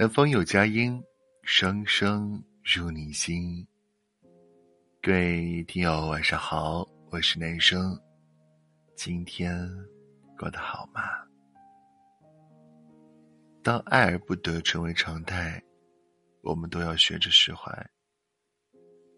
[0.00, 0.98] 南风有佳音，
[1.42, 3.68] 声声入你心。
[5.02, 8.00] 各位听友，晚上好，我是男生，
[8.96, 9.54] 今天
[10.38, 11.02] 过得好吗？
[13.62, 15.62] 当爱而不得成为常态，
[16.40, 17.70] 我们都要学着释怀。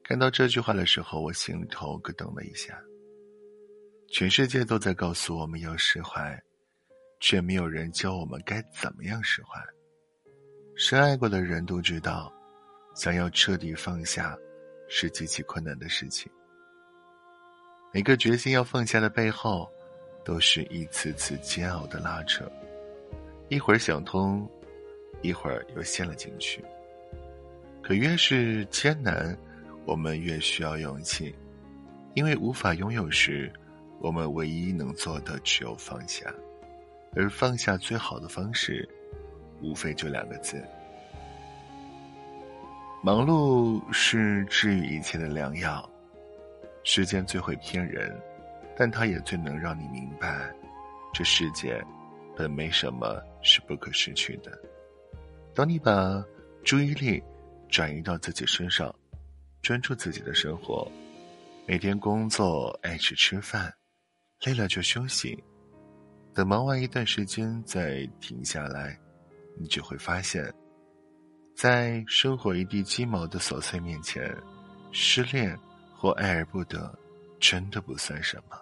[0.02, 2.76] 看到这句话的时候，我心里头咯噔了一下。
[4.08, 6.36] 全世界都在告诉我们要释怀，
[7.20, 9.64] 却没有人教我们该怎么样释怀。
[10.84, 12.30] 深爱过的人都知道，
[12.92, 14.36] 想要彻底放下，
[14.88, 16.28] 是极其困难的事情。
[17.92, 19.70] 每个决心要放下的背后，
[20.24, 22.50] 都是一次次煎熬的拉扯。
[23.48, 24.44] 一会儿想通，
[25.20, 26.64] 一会儿又陷了进去。
[27.80, 29.38] 可越是艰难，
[29.86, 31.32] 我们越需要勇气，
[32.14, 33.52] 因为无法拥有时。
[34.00, 36.26] 我们唯一能做的只有放下，
[37.14, 38.88] 而放下最好的方式，
[39.62, 40.62] 无非就两个字：
[43.02, 45.88] 忙碌是治愈一切的良药。
[46.84, 48.12] 时间最会骗人，
[48.76, 50.52] 但它也最能让你明白，
[51.14, 51.80] 这世界
[52.36, 54.50] 本没什么是不可失去的。
[55.54, 56.24] 当你把
[56.64, 57.22] 注意力
[57.68, 58.92] 转移到自己身上，
[59.62, 60.90] 专注自己的生活，
[61.66, 63.72] 每天工作，爱吃吃饭。
[64.44, 65.40] 累了就休息，
[66.34, 68.98] 等忙完一段时间再停下来，
[69.56, 70.52] 你就会发现，
[71.54, 74.36] 在生活一地鸡毛的琐碎面前，
[74.90, 75.58] 失恋
[75.94, 76.98] 或爱而不得，
[77.38, 78.58] 真的不算什么。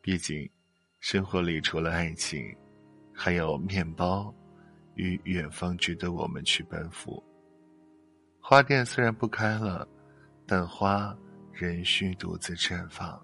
[0.00, 0.50] 毕竟，
[1.00, 2.56] 生活里除了爱情，
[3.12, 4.34] 还有面包
[4.94, 7.22] 与远方值得我们去奔赴。
[8.40, 9.86] 花店虽然不开了，
[10.46, 11.16] 但花
[11.52, 13.20] 仍需独自绽放。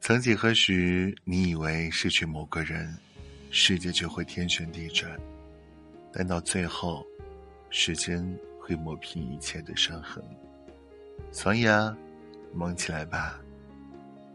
[0.00, 2.96] 曾几何时，你以为失去某个人，
[3.58, 5.10] 世界就会天旋地转，
[6.12, 7.02] 但到最后，
[7.70, 8.22] 时间
[8.60, 10.22] 会抹平一切的伤痕。
[11.32, 11.96] 所以啊，
[12.52, 13.40] 忙起来吧，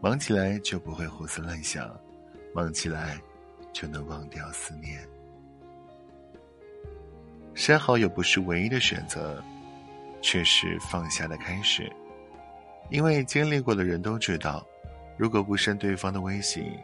[0.00, 1.88] 忙起来就不会胡思乱想，
[2.52, 3.16] 忙起来
[3.72, 5.08] 就能忘掉思念。
[7.54, 9.40] 删好友不是唯一的选择，
[10.20, 11.88] 却是放下的开始，
[12.90, 14.66] 因为经历过的人都知道。
[15.16, 16.76] 如果不删对方的微信，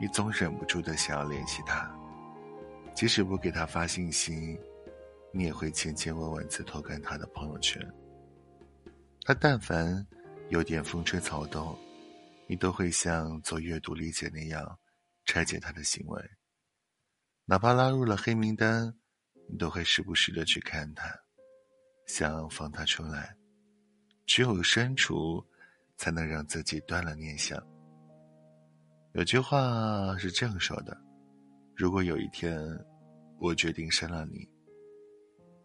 [0.00, 1.88] 你总忍不住的想要联系他；
[2.94, 4.58] 即使不给他发信息，
[5.32, 7.80] 你也会千千万万次偷看他的朋友圈。
[9.22, 10.06] 他但凡
[10.50, 11.78] 有点风吹草动，
[12.46, 14.78] 你都会像做阅读理解那样
[15.24, 16.22] 拆解他的行为。
[17.44, 18.94] 哪怕拉入了黑名单，
[19.48, 21.08] 你都会时不时的去看他，
[22.06, 23.36] 想放他出来。
[24.26, 25.44] 只有删除。
[25.96, 27.56] 才能让自己断了念想。
[29.14, 30.96] 有句话是这样说的：
[31.76, 32.60] 如果有一天
[33.38, 34.44] 我决定删了你，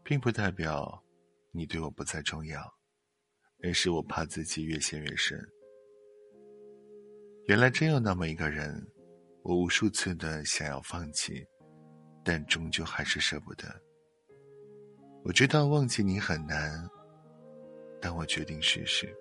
[0.03, 1.03] 并不代表
[1.51, 2.61] 你对我不再重要，
[3.63, 5.35] 而是我怕自己越陷越深。
[7.47, 8.87] 原来真有那么一个人，
[9.41, 11.43] 我无数次的想要放弃，
[12.23, 13.65] 但终究还是舍不得。
[15.23, 16.87] 我知道忘记你很难，
[17.99, 19.11] 但我决定试试。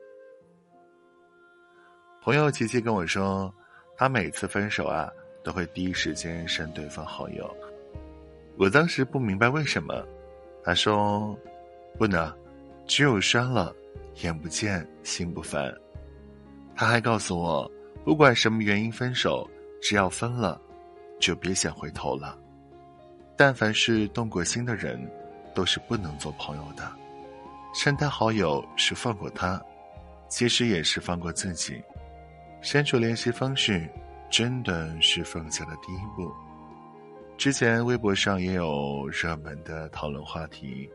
[2.20, 3.50] 朋友琪琪跟我说，
[3.98, 7.56] 他每次分手啊，都会第一时间删对方好友。
[8.56, 10.06] 我当时不明白为什么，
[10.62, 11.36] 他说
[11.98, 12.32] ：“不能，
[12.86, 13.74] 只有删了，
[14.22, 15.74] 眼不见心不烦。”
[16.76, 17.68] 他还告诉我，
[18.04, 19.50] 不管什么原因分手，
[19.82, 20.60] 只要分了，
[21.18, 22.38] 就别想回头了。
[23.36, 25.10] 但凡是动过心的人，
[25.56, 26.88] 都是不能做朋友的。
[27.74, 29.60] 删他好友是放过他，
[30.28, 31.82] 其实也是放过自己。
[32.60, 33.88] 删除联系方式，
[34.28, 36.32] 真的是放下的第一步。
[37.36, 40.90] 之前微博上也有热门的讨论话题：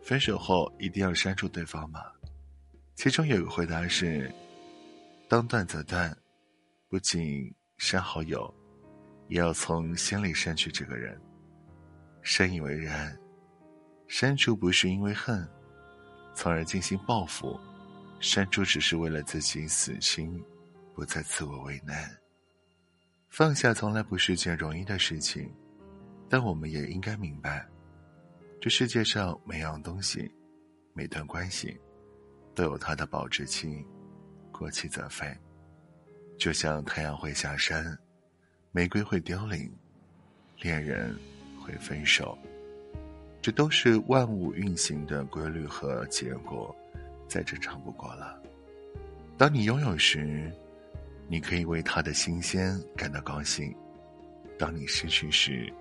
[0.00, 2.00] 分手后一定要删除对方吗？
[2.94, 4.32] 其中有个回答是：
[5.28, 6.16] 当断则断，
[6.88, 8.52] 不仅删好友，
[9.28, 11.20] 也要从心里删去这个人。
[12.22, 13.14] 深以为然，
[14.06, 15.46] 删除不是因为恨，
[16.32, 17.58] 从而进行报复，
[18.20, 20.42] 删除只是为了自己死心。
[20.96, 22.10] 不再自我为难。
[23.28, 25.54] 放下从来不是件容易的事情，
[26.26, 27.68] 但我们也应该明白，
[28.62, 30.32] 这世界上每样东西、
[30.94, 31.78] 每段关系，
[32.54, 33.84] 都有它的保质期，
[34.50, 35.36] 过期则废。
[36.38, 37.96] 就像太阳会下山，
[38.72, 39.70] 玫瑰会凋零，
[40.62, 41.14] 恋人
[41.60, 42.38] 会分手，
[43.42, 46.74] 这都是万物运行的规律和结果，
[47.28, 48.42] 再正常不过了。
[49.36, 50.50] 当你拥有时，
[51.28, 53.74] 你可以为他的新鲜感到高兴，
[54.58, 55.72] 当你失去时，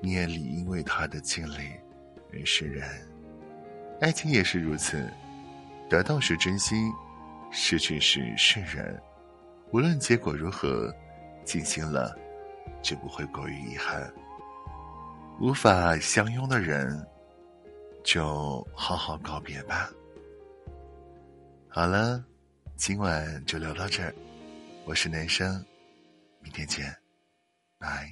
[0.00, 1.70] 你也理应为他的经历
[2.32, 2.90] 而释然。
[4.00, 5.08] 爱情也是如此，
[5.88, 6.92] 得到是真心，
[7.50, 9.00] 失去是释然。
[9.70, 10.92] 无论结果如何，
[11.44, 12.16] 尽心了，
[12.82, 14.12] 就不会过于遗憾。
[15.40, 17.06] 无法相拥的人，
[18.02, 19.90] 就好好告别吧。
[21.68, 22.24] 好了，
[22.76, 24.12] 今晚就聊到这儿。
[24.88, 25.62] 我是男生，
[26.40, 26.96] 明天见，
[27.76, 28.10] 拜。